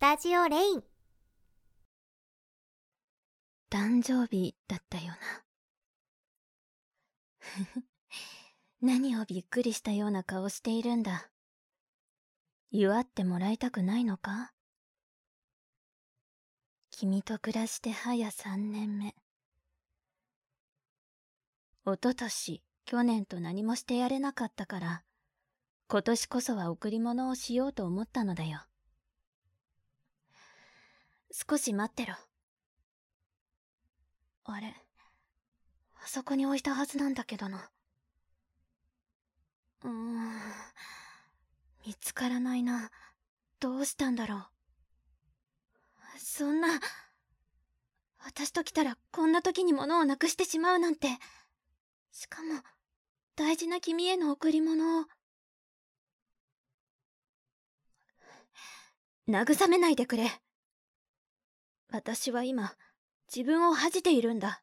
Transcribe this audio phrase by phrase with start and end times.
[0.00, 0.82] タジオレイン。
[3.70, 5.44] 誕生日だったよな。
[8.80, 11.30] 何をびっくりしたような顔しているんだ。
[12.70, 14.54] 祝ってもらいたくないのか？
[16.90, 19.14] 君と暮らして早3年目。
[21.84, 25.04] おととし去年と何もしてやれなかったから
[25.88, 28.64] 今年こそは贈り物をしようと思ったのだよ。
[31.32, 32.14] 少し待ってろ。
[34.44, 34.74] あれ
[36.02, 37.70] あそこに置いたはずなんだけどな。
[39.84, 40.32] うーん。
[41.86, 42.90] 見つからないな。
[43.60, 44.46] どうしたんだろう。
[46.18, 46.68] そんな
[48.24, 51.08] 私と来たらこんな時に物をなくしてしまうなんて。
[52.12, 52.60] しかも
[53.36, 55.04] 大事な君への贈り物を。
[59.28, 60.28] 慰めないでくれ。
[61.92, 62.74] 私は今
[63.34, 64.62] 自分を恥じているんだ。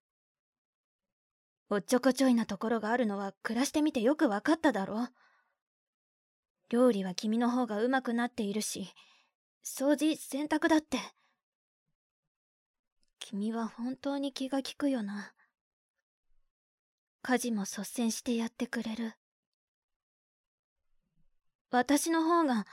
[1.69, 5.09] おっちょこちょいなところがあるのは暮らしてみてよくわかっただろ
[6.69, 8.87] 料理は君の方がうまくなっているし
[9.65, 10.97] 掃除洗濯だって。
[13.19, 15.33] 君は本当に気が利くよな。
[17.21, 19.13] 家事も率先してやってくれる。
[21.69, 22.65] 私の方が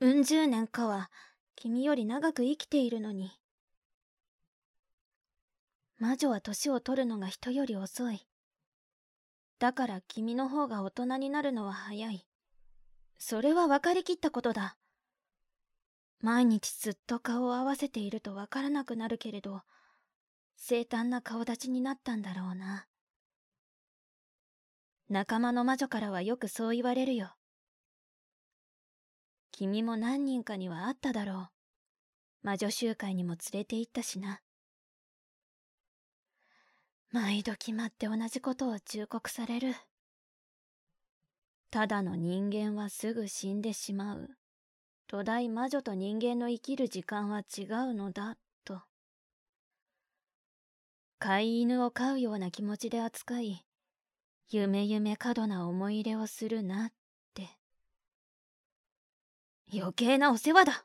[0.00, 1.10] うん十年かは
[1.60, 3.32] 君より長く生きているのに。
[5.98, 8.28] 魔女は年を取るのが人より遅い。
[9.58, 12.24] だから君の方が大人になるのは早い。
[13.18, 14.76] それは分かりきったことだ。
[16.20, 19.62] 毎日ずっと顔を合わせていると分からなくなるけれど
[20.56, 22.86] 生誕な顔立ちになったんだろうな。
[25.08, 27.34] 仲間の魔女からはよくそう言われるよ。
[29.58, 32.46] 君も何人かにはあっただろう。
[32.46, 34.40] 魔女集会にも連れて行ったしな。
[37.10, 39.74] 毎度決まって同じことを忠告される。
[41.72, 44.28] ただの人間はすぐ死んでしまう。
[45.08, 48.82] 巨大魔女と人間の生きる時間は違うのだと。
[51.18, 53.64] 飼い犬を飼うような気持ちで扱い
[54.50, 56.97] 夢夢過度な思い入れをするなって
[59.72, 60.84] 余計なお世話だ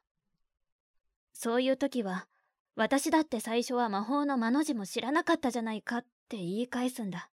[1.33, 2.27] そういう時は
[2.75, 7.29] 私だって最初は魔法の魔の字も知らなかったじゃないかって言い返すんだ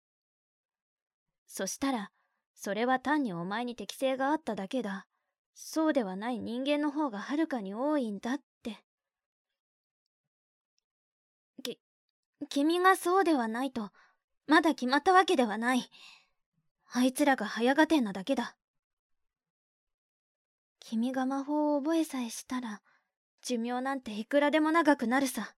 [1.46, 2.10] そしたら
[2.54, 5.06] それは単にお前に適性があっただけだ
[5.62, 8.82] そうではない人間の方がはるかに多いんだって。
[11.62, 11.78] き、
[12.48, 13.90] 君がそうではないと、
[14.46, 15.90] まだ決まったわけではない。
[16.92, 18.56] あいつらが早合点なだけだ。
[20.90, 22.82] 君が魔法を覚えさえしたら、
[23.42, 25.54] 寿命なんていくらでも長くなるさ。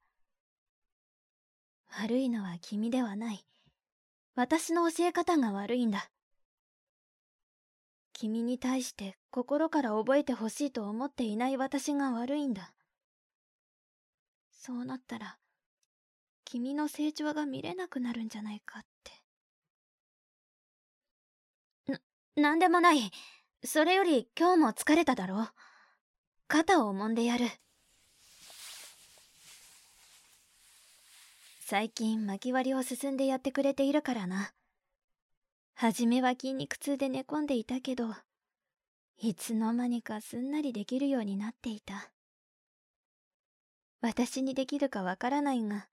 [1.88, 3.42] 悪いのは君ではない。
[4.34, 6.10] 私の教え方が悪いんだ。
[8.12, 12.74] 君に対して心から覚えてほしいと思っていない私が悪いんだ。
[14.50, 15.38] そうなったら、
[16.44, 18.82] 君の成長が見れなくなるんじゃないかっ
[21.86, 22.02] て。
[22.36, 23.10] な、なんでもない。
[23.64, 25.48] それより今日も疲れただろう。
[26.48, 27.46] 肩を揉んでやる。
[31.60, 34.52] 最近巻き割りを進んでやってくれているからな。
[35.74, 38.08] はじめは筋肉痛で寝込んでいたけど、
[39.18, 42.10] いつの間にかすんなりできるようになっていた。
[44.00, 45.86] 私にできるかわからないが、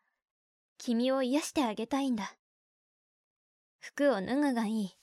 [0.80, 2.36] 君を癒してあげたいんだ。
[3.80, 4.96] 服を脱ぐがいい。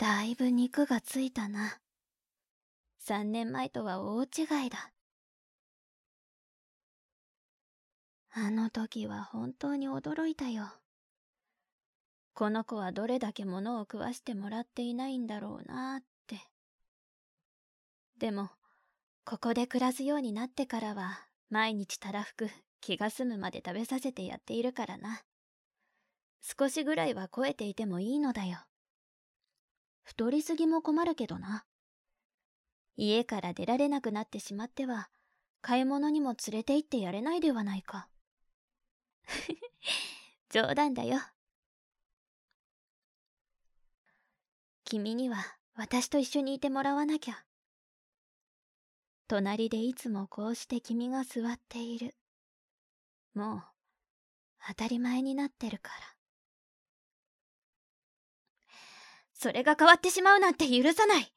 [0.00, 1.78] だいぶ肉がついたな。
[3.00, 4.26] 三年前とは大違
[4.66, 4.92] いだ。
[8.32, 10.72] あの時は本当に驚いたよ。
[12.32, 16.40] この子はどれだけ物を食わしてもらっていないんだろうなって。
[18.18, 18.48] でも、
[19.26, 22.48] ここで暮らすようになってからは、毎日たらふく
[22.80, 25.20] 気が済むまで食べさせてやっているからな。
[26.40, 28.60] 少しぐらいは超えていてもいいのだよ。
[30.10, 31.64] 太りすぎも困るけどな。
[32.96, 35.08] 家から出られなくなってしまっては、
[35.60, 38.08] 買い物にも連れて行ってやれないではないか。
[40.50, 41.20] 冗談だよ。
[44.82, 45.36] 君には
[45.74, 47.44] 私と一緒にいてもらわなきゃ。
[49.28, 52.16] 隣でいつもこうして君が座っている。
[53.32, 53.62] もう、
[54.66, 56.19] 当たり前になってるから。
[59.42, 61.32] それが変わってしまうなんて許さない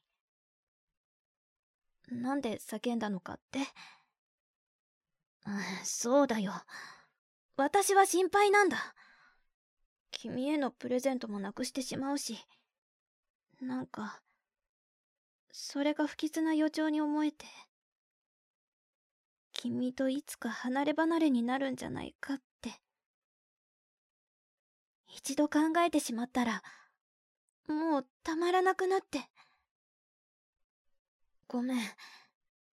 [2.12, 3.60] なんで叫んだのかって？
[5.48, 6.52] うんそうだよ。
[7.56, 8.78] 私は心配なんだ。
[10.12, 12.38] 君へのプレゼントもなくしてしまうし、
[13.62, 14.22] なんか、
[15.54, 17.46] それが不吉な予兆に思えて、
[19.54, 22.74] 君といつか離れ離れになるんじゃないかって。
[25.08, 26.64] 一度考えてしまったら、
[27.68, 29.30] もうたまらなくなって。
[31.48, 31.88] ごめん。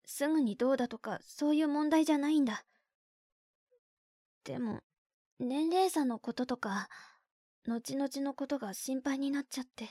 [0.05, 2.65] すぐにどうだとかそういう問題じゃないんだ。
[4.45, 4.81] でも、
[5.39, 6.89] 年齢差のこととか、
[7.67, 9.91] 後々のことが心配になっちゃって。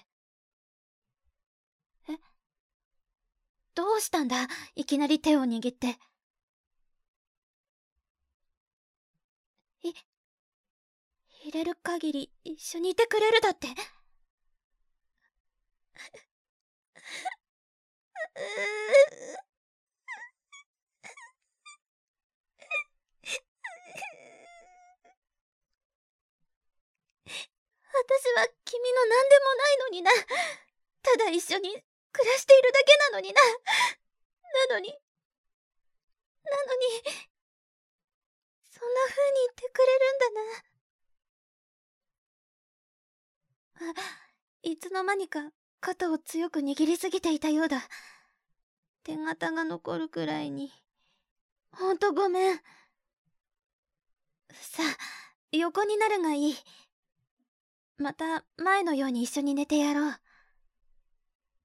[2.09, 2.17] え？
[3.75, 4.47] どうしたんだ？
[4.75, 5.99] いきなり手を握って。
[9.83, 9.93] い、
[11.43, 13.67] 入れる限り一緒にいてくれるだって。
[27.97, 30.11] 私は君の何でもないのにな。
[31.01, 33.41] ただ一緒に暮らしているだけなのにな。
[33.41, 33.47] な
[34.75, 34.95] のに、
[36.43, 36.85] なのに、
[38.69, 40.29] そんな風に言ってくれるんだ
[43.91, 44.01] な。
[44.01, 44.03] あ、
[44.63, 47.81] いつの間にか肩を強く握りすぎていたようだ。
[49.03, 50.71] 手形が残るくらいに。
[51.71, 52.57] ほんとごめん。
[54.51, 56.55] さあ、横になるがいい。
[57.97, 60.13] また前のように一緒に寝てやろう。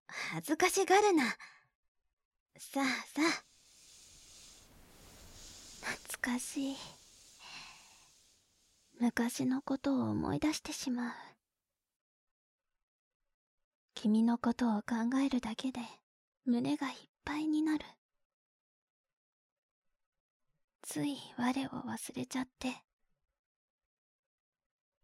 [0.06, 1.24] 恥ずかしがるな。
[2.58, 3.52] さあさあ。
[5.84, 6.76] 懐かしい。
[9.00, 11.12] 昔のことを思い出してしまう。
[14.02, 15.78] 君のことを考えるだけで
[16.44, 17.84] 胸がいっぱいになる。
[20.82, 22.82] つい我を忘れちゃって。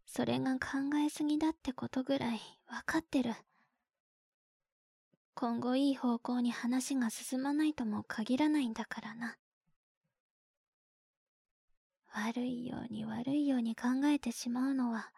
[0.05, 3.35] それが考えすぎだってことぐらいわかってる。
[5.33, 9.37] 今後いい方向に話が進まないとも限らないんだからな。
[12.11, 15.09] 悪いように悪いように考えてしまうのは、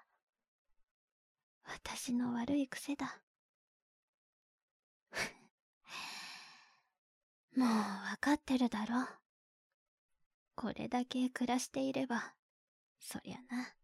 [1.65, 3.19] 私の悪い癖だ。
[7.55, 9.07] もうわかってるだろ。
[10.55, 12.33] これだけ暮らしていれば、
[12.99, 13.75] そりゃな。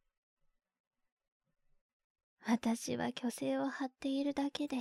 [2.45, 4.77] 私は虚勢を張っているだけで、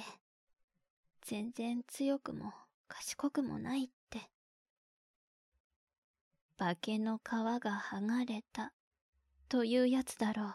[1.22, 2.52] 全然強くも
[2.86, 4.30] 賢くもないって。
[6.56, 8.72] 化けの皮が剥がれた、
[9.48, 10.54] というやつだろう。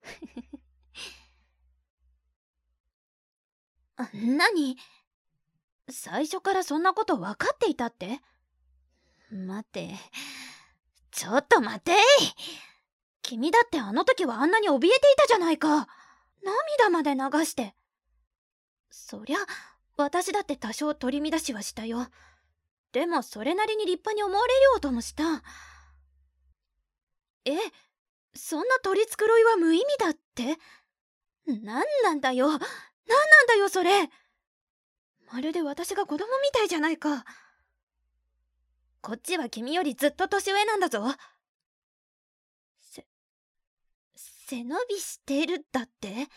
[0.00, 0.60] ふふふ
[3.96, 4.76] あ、何？
[5.90, 8.20] 最初からそんなこと分かっていたって？
[9.30, 9.94] 待って。
[11.10, 11.92] ちょっと待て
[13.22, 15.88] 君だってあの時はあんなに怯えていたじゃないか。
[16.42, 17.74] 涙まで流して。
[18.90, 19.38] そりゃ、
[19.96, 22.06] 私だって多少取り乱しはしたよ。
[22.92, 25.42] でもそれなりに立派に思われようともした。
[27.44, 27.52] え、
[28.34, 30.58] そんな取り繕いは無意味だって？
[31.46, 32.48] 何なんだよ。
[32.48, 32.68] 何なん
[33.48, 34.08] だよそれ。
[35.32, 37.24] まるで私が子供みたいじゃないか。
[39.00, 41.04] こっちは君よりずっと年上なんだぞ
[42.80, 43.06] せ。
[44.14, 46.28] 背伸びしてるだって？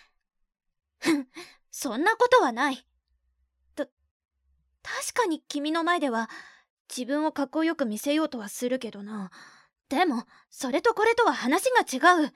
[1.00, 1.28] ふん
[1.72, 2.86] そんなことはない。
[3.76, 3.94] た、確
[5.14, 6.30] かに君の前では
[6.96, 9.32] 自分をかっこよく見せようとはするけどな。
[9.90, 12.34] でも、それとこれとは話が違う。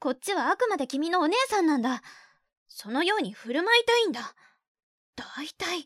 [0.00, 2.02] こっちはあくまで君のお姉さんなんだ。
[2.68, 4.34] そのように振る舞いたいんだ。
[5.16, 5.84] だいたい、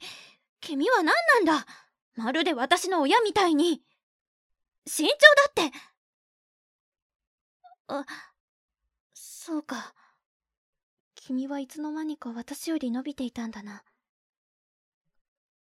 [0.60, 1.66] 君は何なんだ？
[2.14, 3.82] まるで私の親みたいに。
[4.86, 5.14] 身長
[5.60, 5.78] だって。
[7.88, 8.04] あ、
[9.12, 9.94] そうか。
[11.14, 13.82] 君はいつの間にか私より伸びていたんだな。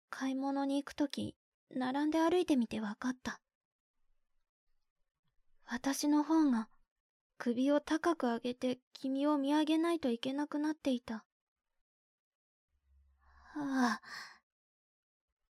[0.10, 1.36] 買い物に行くとき、
[1.70, 3.40] 並んで歩いてみて分かった。
[5.66, 6.68] 私の方が
[7.38, 11.24] 首を高く上げて君を見上げないといけなくなっていた。
[13.56, 14.02] ああ、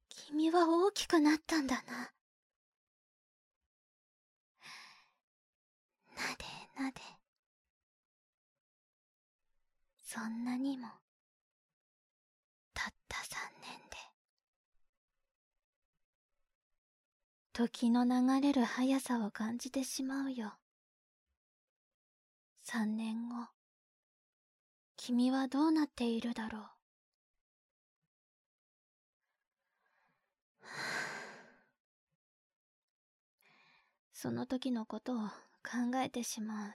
[0.10, 2.12] 君は大きくなったんだな。
[6.16, 6.46] なで
[6.84, 7.02] なで。
[10.04, 10.88] そんなにも、
[12.74, 13.98] たった三年で。
[17.54, 20.54] 時の流れる速さを感じてしまうよ。
[22.64, 23.48] 三年後、
[24.98, 26.77] 君はどうなっているだろう。
[34.14, 36.74] その時のことを考えてしまう。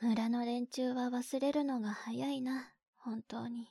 [0.00, 3.68] 村の連中は忘れるのが早いな、本当に。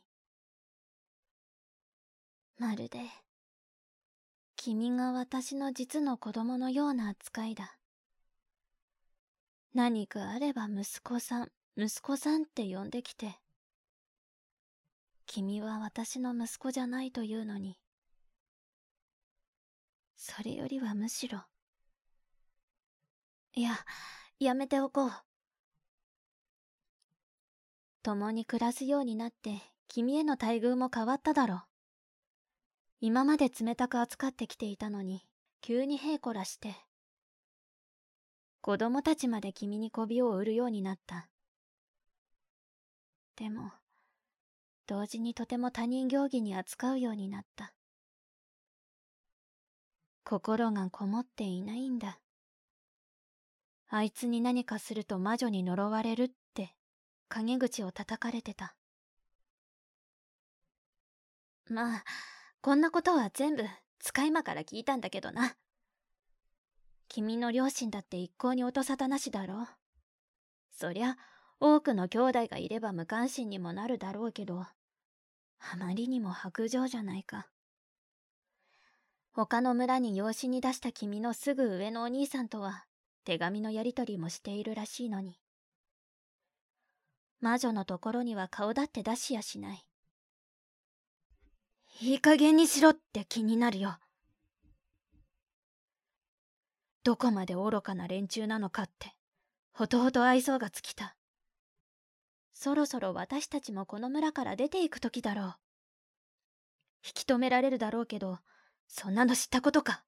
[2.58, 3.00] まるで、
[4.56, 7.78] 君が私の実の子供のような扱いだ。
[9.74, 13.38] 何かあれば息子さん、息子さんって呼んできて、
[15.28, 17.78] 君は私の息子じゃないというのに。
[20.16, 21.44] それよりはむしろ。
[23.54, 23.72] いや、
[24.40, 25.12] やめておこう。
[28.04, 31.64] 共に暮らすようになって、君への待遇も変わっただろう。
[33.02, 35.28] 今まで冷たく扱ってきていたのに、
[35.62, 36.74] 急にへいこらして。
[38.62, 41.30] 子供たちまで君に媚びを売るようになった。
[43.36, 43.72] でも、
[44.88, 47.74] 同時にとても他人行儀に扱うようになった。
[50.24, 52.20] 心がこもっていないんだ。
[53.90, 56.74] あいつに何かすると魔女に呪われるって、
[57.28, 58.76] 陰口を叩かれてた。
[61.70, 62.04] まあ、
[62.62, 63.64] こんなことは全部
[64.00, 65.56] 使い魔から聞いたんだけどな。
[67.10, 69.68] 君の両親だって一向に音沙汰なしだろ。
[70.72, 71.18] そりゃ、
[71.60, 74.66] 多くの兄弟がいれば無関心にもなるだろうけど、
[75.60, 77.48] あまりにも白状じゃないか。
[79.32, 82.86] 他の村に養子に出した君のすぐ上のお兄さんとは
[83.24, 85.40] 手紙のやりとりもしているらしいのに。
[87.40, 89.86] 魔女のところには顔だって出しやしない。
[92.00, 93.98] いい加減にしろって気になるよ。
[97.04, 99.14] どこまで愚かな連中なのかって、
[99.72, 101.17] ほとほと愛想が尽きた。
[102.60, 105.56] そろそろ私たちもこの村から出ていく時だろう。
[107.06, 108.40] 引き止められるだろうけど、
[108.88, 110.04] そんなの知ったことか。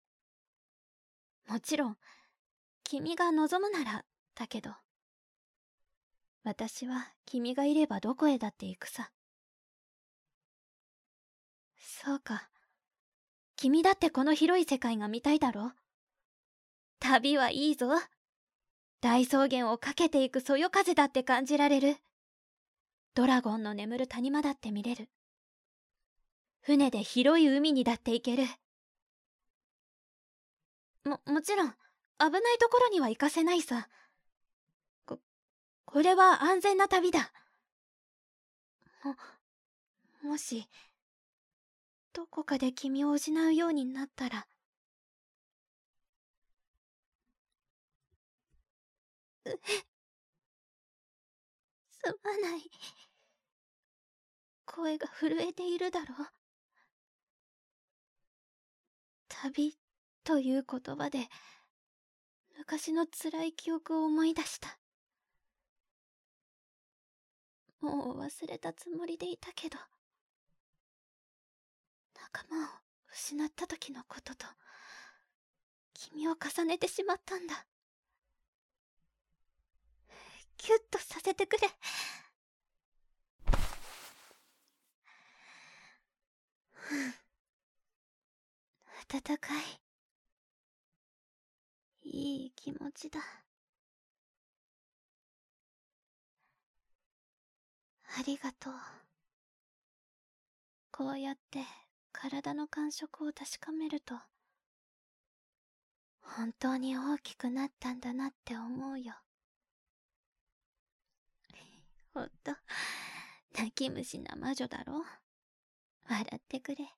[1.48, 1.98] もちろん、
[2.84, 4.04] 君が望むなら、
[4.34, 4.72] だけど。
[6.44, 9.12] 私は君がいればどこへだって行くさ。
[11.78, 12.50] そうか。
[13.58, 15.74] 君だってこの広い世界が見たいだろ
[17.00, 17.90] 旅はいいぞ。
[19.02, 21.98] 大草原を駆けていくそよ風だって感じられる。
[23.16, 25.10] ドラゴンの眠る谷間だって見れる。
[26.62, 28.44] 船で広い海にだって行ける。
[31.04, 31.70] も、もちろん、
[32.20, 33.90] 危ないところには行かせないさ。
[35.06, 35.20] こ、
[35.86, 37.32] これは安全な旅だ。
[39.04, 39.16] も、
[40.30, 40.68] もし、
[42.14, 44.48] どこかで君を失うようになったら。
[49.46, 49.50] う、
[52.04, 52.62] すまない。
[54.66, 56.28] 声が震えているだろう。
[59.28, 59.78] 旅
[60.24, 61.28] という言葉で、
[62.58, 64.78] 昔の辛い記憶を思い出した。
[67.82, 69.78] もう忘れたつもりでいたけど、
[72.16, 72.70] 仲間を
[73.12, 74.46] 失った時のことと、
[75.94, 77.66] 君を重ねてしまったんだ。
[80.60, 81.68] キュッとさせてくれ。
[89.08, 89.64] 暖かい。
[92.04, 93.22] いい気持ちだ。
[98.18, 98.74] ありがとう。
[100.92, 101.64] こうやって
[102.12, 104.16] 体の感触を確かめると、
[106.22, 109.14] 本当に大きくなったんだなって思うよ。
[112.14, 112.52] ほんと、
[113.58, 115.04] 泣き虫な魔女だろ？
[116.10, 116.90] 笑ってくれ。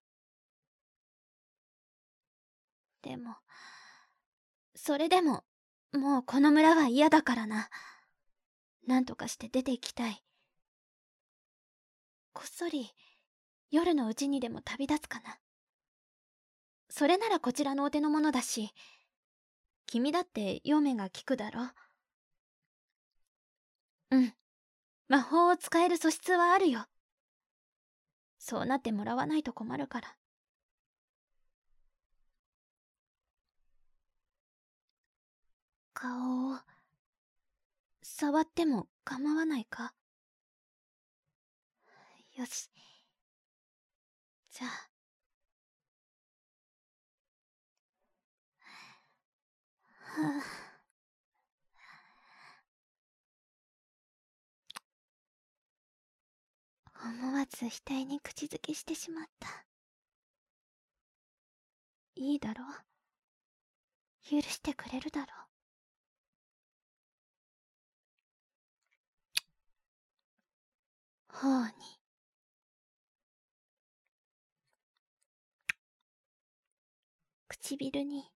[3.02, 3.36] でも、
[4.76, 5.44] それでも、
[5.94, 7.70] もうこの村は嫌だからな。
[8.88, 10.24] なんとかして出て行きたい。
[12.34, 12.90] こっそり、
[13.70, 15.38] 夜のうちにでも旅立つかな。
[16.90, 18.72] それならこちらのお手の物だし、
[19.86, 21.62] 君だって読めが効くだろ？
[24.12, 24.34] うん。
[25.12, 26.86] 魔法を使える素質はあるよ。
[28.40, 30.16] そうなってもらわないと困るから。
[35.94, 36.60] 顔を、
[38.02, 39.94] 触っても構わないか？
[42.38, 42.70] よし。
[44.50, 44.70] じゃあ。
[50.22, 50.71] はあ、
[57.04, 59.66] 思わず額に口づけしてしまった。
[62.16, 62.64] いいだろ？
[62.64, 62.68] う
[64.30, 65.28] 許してくれるだろ？
[71.30, 71.34] う。
[71.34, 71.72] 頬に
[77.48, 78.32] 唇に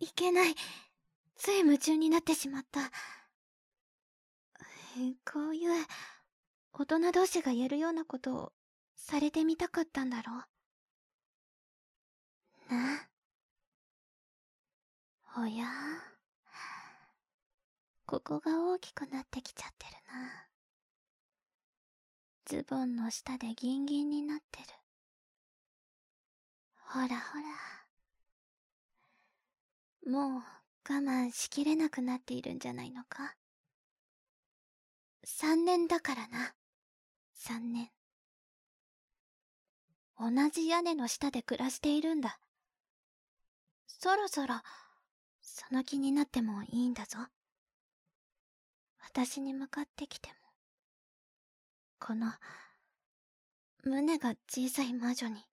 [0.00, 0.54] いけない。
[1.36, 2.80] つい夢中になってしまった。
[5.30, 5.86] こういう、
[6.72, 8.52] 大人同士がやるようなことを
[8.96, 10.32] されてみたかったんだろ
[12.70, 12.74] う。
[12.74, 13.08] な？
[15.38, 15.66] おや？
[18.06, 20.48] ここが大きくなってきちゃってるな。
[22.46, 24.66] ズボンの下でギンギンになってる。
[26.86, 27.18] ほらほら。
[30.08, 30.42] もう我
[30.88, 33.34] 慢しきれなくなっているんじゃないのか？
[35.22, 36.54] 三年だからな。
[37.34, 37.90] 三年。
[40.18, 42.40] 同じ屋根の下で暮らしているんだ。
[43.86, 44.54] そろそろ、
[45.42, 47.18] その気になってもいいんだぞ。
[49.04, 50.34] 私に向かってきても。
[52.00, 52.32] この、
[53.84, 55.47] 胸が小さい魔女に。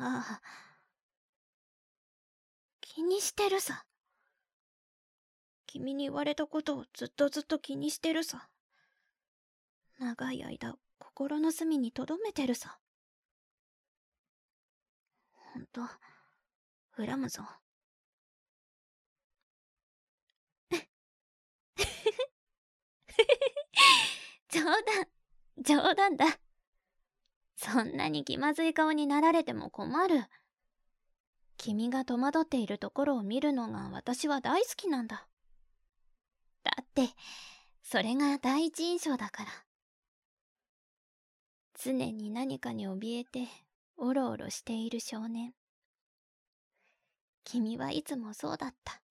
[0.00, 0.42] ああ。
[2.80, 3.84] 気にしてるさ。
[5.66, 8.48] 君に言われたことをずっとずっと気にしてるさ。
[9.98, 12.78] 長い間、心の隅に留めてるさ。
[15.52, 15.82] ほんと、
[16.96, 17.42] 恨むぞ。
[24.48, 25.08] 冗談、
[25.58, 26.47] 冗談だ。
[27.60, 30.26] そんなに気まずい顔になられても困る。
[31.56, 35.26] 君が戸惑っているところを見るのが私は大好きなんだ。
[36.62, 37.08] だって、
[37.82, 39.50] それが第一印象だから。
[41.74, 43.48] 常に何かに怯えて、
[43.96, 45.52] おろおろしている少年。
[47.42, 49.02] 君はいつもそうだった。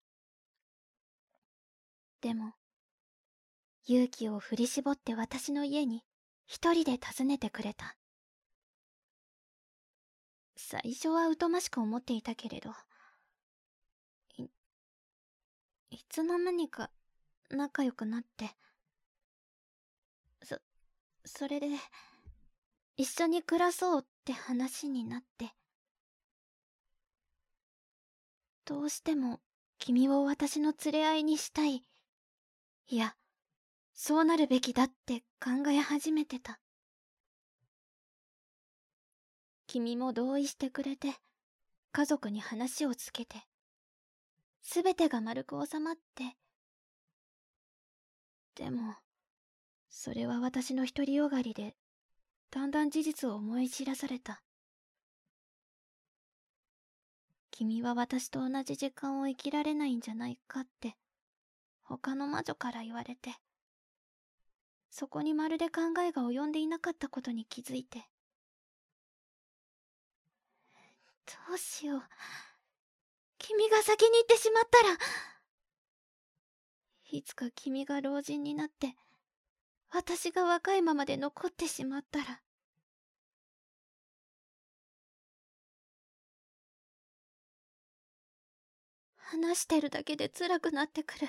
[2.22, 2.54] でも、
[3.84, 6.02] 勇気を振り絞って私の家に
[6.46, 7.97] 一人で訪ねてくれた。
[10.70, 12.68] 最初は疎ましく思っていたけれど、
[14.36, 14.42] い、
[15.88, 16.90] いつの間にか
[17.48, 18.50] 仲良くなって、
[20.42, 20.58] そ、
[21.24, 21.68] それで、
[22.98, 25.54] 一緒に暮らそうって話になって、
[28.66, 29.40] どうしても
[29.78, 31.82] 君を私の連れ合いにしたい。
[32.88, 33.16] いや、
[33.94, 36.60] そうなるべきだって考え始めてた。
[39.68, 41.14] 君も同意してくれて、
[41.92, 43.36] 家族に話をつけて、
[44.62, 46.38] すべてが丸く収まって、
[48.54, 48.94] でも、
[49.90, 51.76] それは私の独りよがりで、
[52.50, 54.42] だんだん事実を思い知らされた。
[57.50, 60.96] 君は私と同じ時間を生きられないんじゃないかって、
[61.82, 63.34] 他の魔女から言われて、
[64.88, 68.08] そこにまるで考えが及んでいなかったことに気づいて。
[71.48, 72.02] どうしよう。
[73.38, 74.96] 君が先に行ってしまったら、
[77.10, 78.96] いつか君が老人になって、
[79.90, 82.42] 私が若いままで残ってしまったら。
[89.16, 91.28] 話してるだけで辛くなってくる。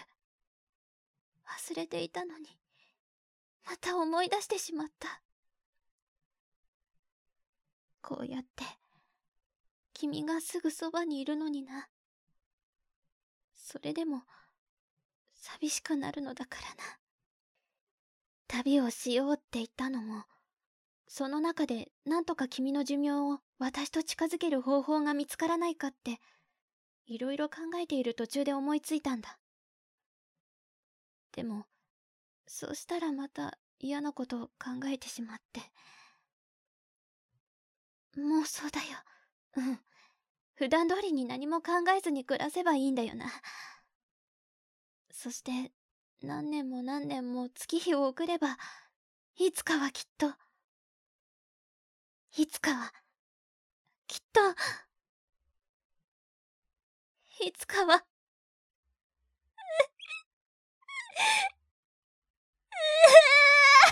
[1.46, 2.48] 忘れていたのに、
[3.66, 5.22] また思い出してしまった。
[8.02, 8.64] こうやって、
[10.00, 11.90] 君がすぐそばにいるのにな。
[13.54, 14.24] それでも、
[15.34, 17.00] 寂しくなるのだからな。
[18.48, 20.24] 旅をしようって言ったのも、
[21.06, 26.22] その中でなんとか君の寿命を私と近づける方法が見つからないかって、
[27.06, 29.38] いろいろ考えている途中で思いついたんだ。
[31.34, 31.66] でも、
[32.48, 35.60] そうしたらまた嫌なことを考えてしまって。
[38.18, 38.86] もうそうだよ。
[39.58, 39.89] うん。
[40.60, 43.28] 普段通りに何も考えずに暮らせばいいんだよな。
[45.10, 45.72] そして、
[46.22, 48.58] 何年も何年も月日を送れば、
[49.38, 50.34] いつかはきっと、
[52.38, 52.92] いつかは、
[54.08, 54.42] きっと、
[57.46, 58.04] いつかは、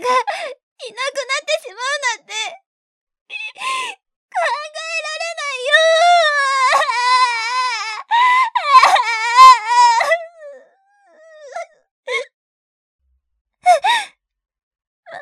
[0.00, 1.84] がいなくなってしまう
[2.18, 2.32] なんて、
[3.30, 5.72] 考えられないよ
[15.04, 15.18] ま、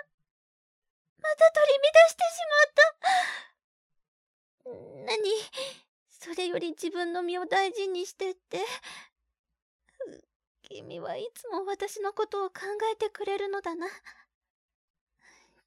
[1.18, 2.88] また取り乱してしまった。
[5.06, 5.18] 何？
[6.10, 8.64] それより自分の身を大事にしてって。
[10.62, 12.60] 君はいつも私のことを考
[12.92, 13.86] えてくれるのだな。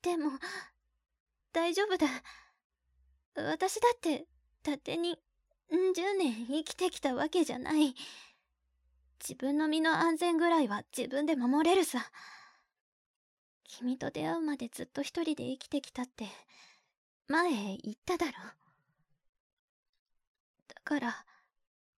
[0.02, 0.32] でも、
[1.54, 2.08] 大丈夫だ。
[3.36, 4.26] 私だって、
[4.64, 5.12] 勝手に、
[5.74, 7.96] ん十年生きてきたわけじゃない。
[9.22, 12.12] 自分の身の安全ぐらいは自分で守れるさ。
[13.64, 16.26] 君と出会うまでずっと一人で生きてきたって、
[17.28, 18.34] 前言っただろ。
[20.68, 21.26] だから、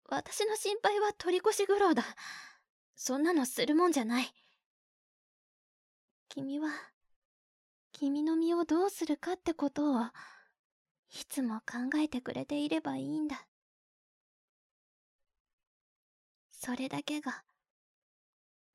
[0.10, 2.04] 私の心配は取り越し苦労だ。
[2.96, 4.34] そんなのするもんじゃない。
[6.30, 6.70] 君は、
[7.94, 13.48] 君の身をどうするかってことを、いつも考えてくれていればいいんだ。
[16.52, 17.44] それだけが、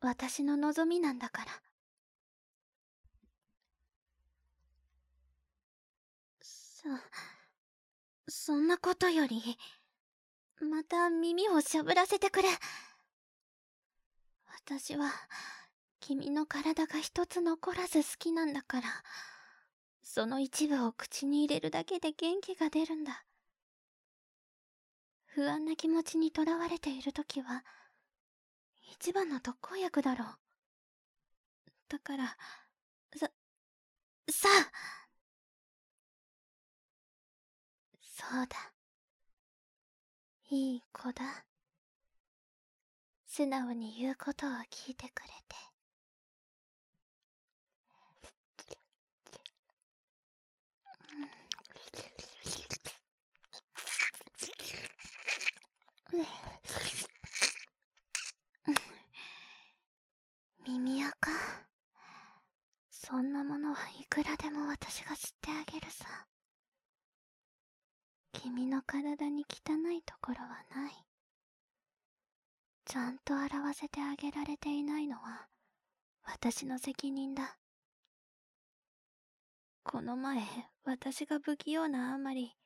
[0.00, 1.50] 私の望みなんだから。
[6.40, 6.88] そ、
[8.28, 9.42] そんなことより、
[10.60, 12.48] また耳をしゃぶらせてくれ。
[14.64, 15.10] 私は、
[16.08, 18.88] 君の体が一つ残らず好きなんだから、
[20.02, 23.26] その一部を口に入れるだけで元気が出るんだ。
[25.26, 27.62] 不安な気持ちにとらわれているときは、
[28.90, 30.28] 一番の特効薬だろう。
[31.90, 32.38] だから、
[33.14, 33.30] さ、
[34.30, 34.70] さあ
[38.00, 38.72] そうだ。
[40.48, 41.44] いい子だ。
[43.26, 45.68] 素直に言うことを聞いてくれて。
[60.66, 61.30] 耳垢
[62.90, 66.26] そんなものはいくらでも私が吸ってあげるさ。
[68.32, 70.92] 君の体に汚いところはない。
[72.86, 75.46] ちゃんと洗わせてあげられていないのは、
[76.24, 77.58] 私の責任だ。
[79.84, 80.42] この前、
[80.82, 82.56] 私が不器用なあまり、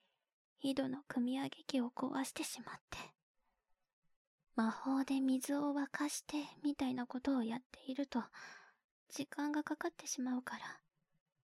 [0.62, 2.96] 井戸の汲み上げ機を壊してしまって。
[4.56, 8.22] 魔法で水を沸かしてみたいなことをやっていると、
[9.10, 10.64] 時間がかかってしまうから、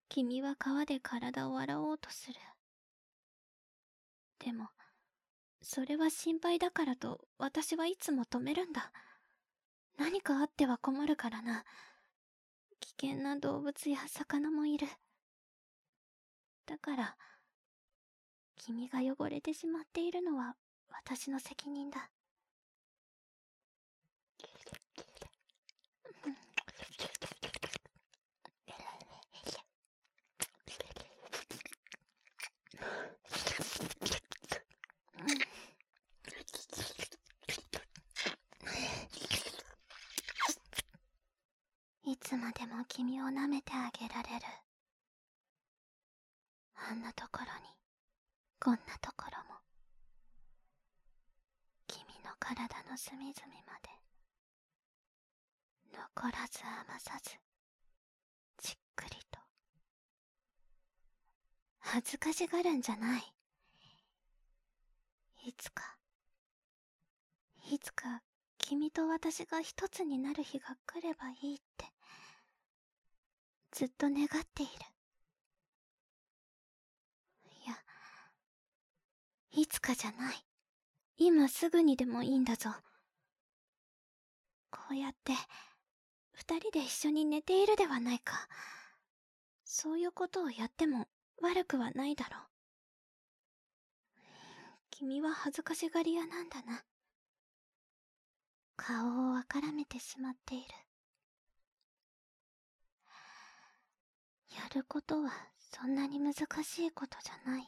[0.09, 2.39] 君は川で体を洗おうとする。
[4.39, 4.69] でも、
[5.61, 8.91] それは心配だからと私はいつも止めるんだ。
[9.97, 11.63] 何かあっては困るからな。
[12.79, 14.87] 危険な動物や魚もいる。
[16.65, 17.17] だから、
[18.55, 20.55] 君が汚れてしまっているのは
[20.89, 22.09] 私の責任だ。
[42.05, 44.45] いつまでも君を舐めてあげられる。
[46.89, 47.49] あんなところに、
[48.61, 49.59] こんなところも。
[51.85, 53.33] 君の体の隅々
[53.67, 53.89] まで。
[55.91, 57.31] 残らず余さず、
[58.61, 59.39] じっくりと。
[61.79, 63.33] 恥ずかしがるんじゃない。
[65.45, 65.97] いつか、
[67.69, 68.21] いつか
[68.57, 71.93] 君と私が一つになる日が来ればいいって、
[73.73, 74.71] ずっと願っている。
[77.65, 77.75] いや、
[79.51, 80.35] いつかじゃない。
[81.17, 82.69] 今すぐにでもいいんだぞ。
[84.69, 85.33] こうやって、
[86.33, 88.47] 二人で一緒に寝ているではないか。
[89.65, 91.07] そういうことをやっても
[91.41, 92.41] 悪くはないだろう。
[94.91, 96.83] 君は恥ずかしがり屋なんだな。
[98.75, 100.65] 顔をあからめてしまっている。
[104.55, 107.67] やることはそんなに難しいことじゃないよ。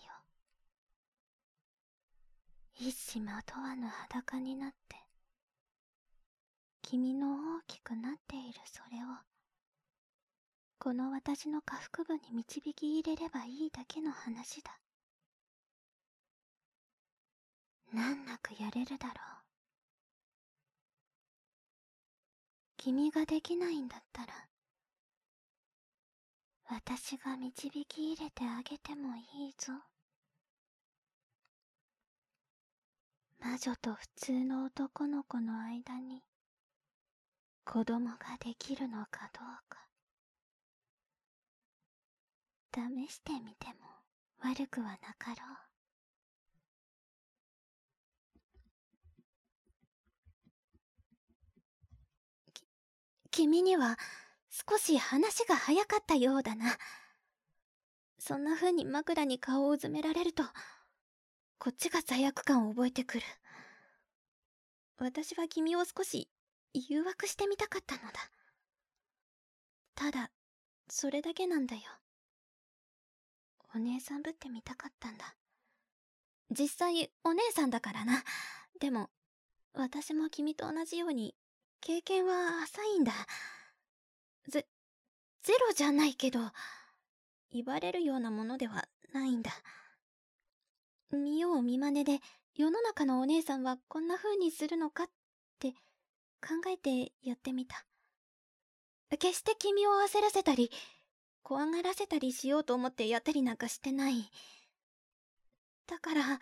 [2.78, 4.98] 一糸まとわぬ裸になって、
[6.82, 9.08] 君の大きくなっているそれを、
[10.78, 14.80] この私の下腹部に導き入れればいいだけの話だ。
[17.94, 19.16] 難なくやれるだろう。
[22.78, 24.48] 君ができないんだったら、
[26.68, 29.74] 私が導き入れてあげてもいいぞ。
[33.40, 36.24] 魔女と普通の男の子の間に
[37.64, 39.86] 子供ができるのかどうか
[42.74, 43.74] 試してみても
[44.42, 45.66] 悪くはなかろう。
[53.32, 53.98] 君には
[54.56, 56.78] 少し話が早かったようだな。
[58.18, 60.44] そんな風に枕に顔をうずめられると、
[61.58, 63.24] こっちが罪悪感を覚えてくる。
[64.98, 66.30] 私は君を少し
[66.74, 68.12] 誘惑してみたかったのだ。
[69.94, 70.32] ただ、
[70.90, 71.82] それだけなんだよ。
[73.76, 75.36] お姉さんぶってみたかったんだ。
[76.50, 78.24] 実際、お姉さんだからな。
[78.80, 79.10] でも、
[79.74, 81.36] 私も君と同じように、
[81.82, 83.12] 経験は浅いんだ。
[84.48, 84.66] ゼ、
[85.44, 86.40] ゼロじゃないけど、
[87.52, 89.52] 言われるようなものではないんだ。
[91.12, 92.20] 見よう見まねで、
[92.56, 95.08] 世の中のお姉さんはこんな風にするのかっ
[95.60, 95.72] て
[96.42, 97.86] 考えてやってみた。
[99.18, 100.72] 決して君を焦らせたり、
[101.44, 104.32] 怖がらせたりしようと思ってやったりなんかしてない。
[105.88, 106.38] だから、な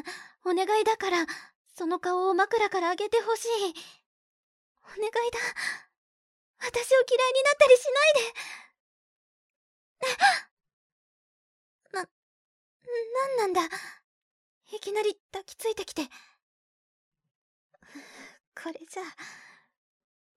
[0.00, 0.02] あ、
[0.44, 1.26] お願いだから、
[1.76, 3.48] その顔を枕からあげてほしい。
[4.82, 5.91] お願いだ。
[6.62, 8.52] 私を嫌いになったりしないで。
[11.92, 12.02] な、
[13.36, 13.76] なんなんだ。
[14.72, 16.08] いきなり抱きついてきて。
[18.54, 19.06] これじゃあ、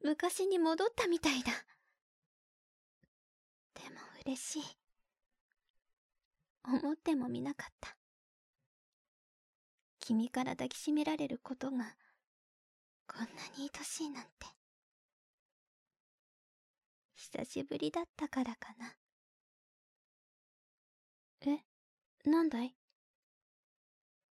[0.03, 1.51] 昔に戻ったみたいだ。
[3.75, 4.63] でも嬉しい。
[6.63, 7.95] 思ってもみなかった。
[9.99, 11.95] 君から抱きしめられることが、
[13.07, 13.25] こんな
[13.57, 14.47] に愛しいなんて。
[17.37, 18.95] 久しぶりだったからかな。
[21.45, 21.59] え、
[22.29, 22.73] なんだい？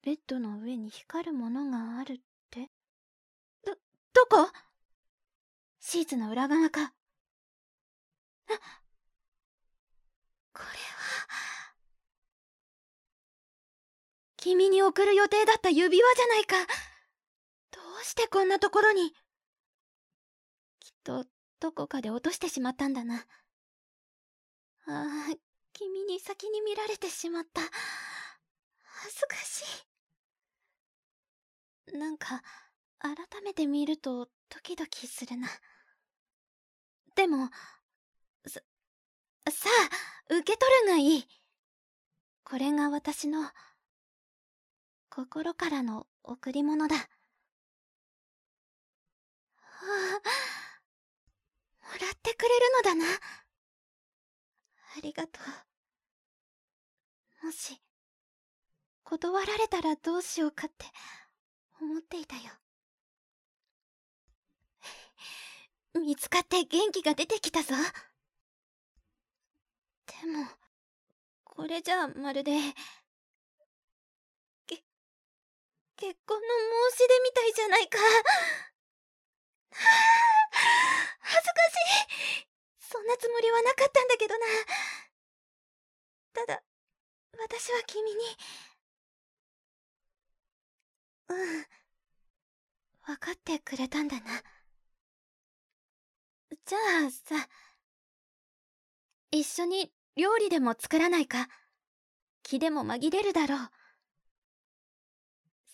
[0.02, 2.16] ベッドの上に光るものがあるっ
[2.50, 2.70] て？
[3.66, 3.74] ど、
[4.14, 4.50] どこ？
[5.78, 6.94] シーツの裏側か。
[10.54, 10.72] これは、
[14.38, 16.56] 君に送る予定だった指輪じゃないか。
[17.72, 19.10] どうしてこんなところに？
[20.80, 21.26] きっと、
[21.60, 23.26] どこかで落としてしまったんだな。
[24.86, 25.34] ああ、
[25.72, 27.60] 君に先に見られてしまった。
[28.82, 29.84] 恥ずかし
[31.92, 31.98] い。
[31.98, 32.42] なんか、
[32.98, 35.48] 改めて見るとドキドキするな。
[37.14, 37.48] でも、
[38.46, 38.60] さ、
[39.50, 39.68] さ
[40.30, 41.28] あ、受け取るがいい。
[42.44, 43.50] これが私の、
[45.08, 46.96] 心からの贈り物だ。
[46.96, 47.02] は
[49.62, 50.55] あ、
[51.86, 53.04] もらってくれるのだな。
[54.96, 55.40] ありがと
[57.42, 57.46] う。
[57.46, 57.80] もし、
[59.04, 60.86] 断られたらどうしようかって
[61.80, 62.42] 思っていたよ。
[65.94, 67.74] 見つかって元気が出てきたぞ。
[70.06, 70.46] でも、
[71.44, 72.52] これじゃまるで、
[74.66, 74.76] け、
[75.96, 76.46] 結婚の
[76.90, 77.98] 申し出みたいじゃないか。
[81.20, 81.74] 恥ずかし
[82.42, 82.48] い。
[82.80, 84.46] そんなつもりはなかったんだけどな。
[86.34, 86.62] ただ、
[87.58, 88.18] 私は君に、
[91.30, 91.36] うん、
[93.06, 94.26] 分かってくれたんだな。
[96.66, 97.48] じゃあさ、
[99.30, 101.48] 一緒に料理でも作らないか？
[102.42, 103.70] 気でも紛れるだろう。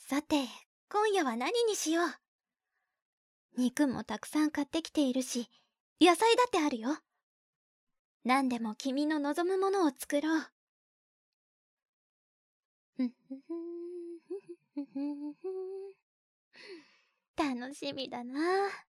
[0.09, 0.37] さて、
[0.88, 3.61] 今夜は何にしよう？
[3.61, 5.51] 肉もたくさん買ってきているし、
[6.01, 6.97] 野菜だってあるよ。
[8.25, 10.52] 何でも君の望むものを作ろう。
[17.37, 18.38] 楽しみだな。